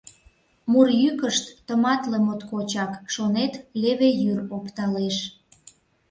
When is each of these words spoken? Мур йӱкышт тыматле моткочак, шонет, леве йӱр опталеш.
Мур 0.71 0.87
йӱкышт 1.01 1.45
тыматле 1.67 2.17
моткочак, 2.27 2.91
шонет, 3.13 3.53
леве 3.81 4.09
йӱр 4.21 4.39
опталеш. 4.55 5.17